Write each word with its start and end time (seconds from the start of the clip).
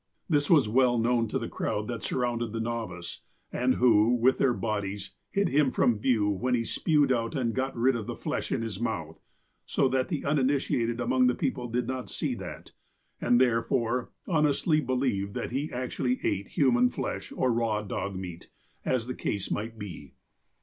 This 0.27 0.49
was 0.49 0.67
well 0.67 0.97
known 0.97 1.27
to 1.27 1.37
the 1.37 1.47
crowd 1.47 1.87
that 1.87 2.01
surrounded 2.01 2.53
the 2.53 2.59
novice, 2.59 3.21
and 3.53 3.75
who, 3.75 4.15
with 4.15 4.39
their 4.39 4.55
bodies, 4.55 5.11
hid 5.29 5.49
him 5.49 5.69
from 5.69 5.99
view 5.99 6.27
when 6.27 6.55
he 6.55 6.65
spewed 6.65 7.11
out 7.11 7.35
and 7.35 7.53
got 7.53 7.77
rid 7.77 7.95
of 7.95 8.07
the 8.07 8.15
flesh 8.15 8.51
in 8.51 8.63
his 8.63 8.79
mouth, 8.79 9.21
so 9.63 9.87
that 9.89 10.07
the 10.07 10.25
uninitiated 10.25 10.99
among 10.99 11.27
the 11.27 11.35
people 11.35 11.67
did 11.67 11.85
not 11.87 12.09
see 12.09 12.33
that, 12.33 12.71
and, 13.21 13.39
therefore, 13.39 14.09
honestly 14.27 14.81
believed 14.81 15.35
that 15.35 15.51
he 15.51 15.71
actually 15.71 16.19
ate 16.23 16.47
human 16.47 16.89
flesh 16.89 17.31
or 17.35 17.53
raw 17.53 17.83
dog 17.83 18.15
meat, 18.15 18.49
as 18.83 19.05
the 19.05 19.13
case 19.13 19.51
might 19.51 19.77
be. 19.77 20.15